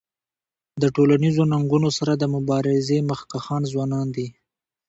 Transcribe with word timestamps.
د 0.81 0.83
ټولنیزو 0.95 1.43
ننګونو 1.51 1.89
سره 1.97 2.13
د 2.15 2.23
مبارزی 2.35 2.99
مخکښان 3.09 3.61
ځوانان 3.71 4.07
دي. 4.15 4.27